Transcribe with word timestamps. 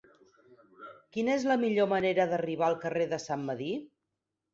Quina 1.17 1.35
és 1.39 1.45
la 1.51 1.57
millor 1.63 1.89
manera 1.91 2.25
d'arribar 2.31 2.65
al 2.69 2.79
carrer 2.87 3.07
de 3.13 3.21
Sant 3.27 3.45
Medir? 3.51 3.71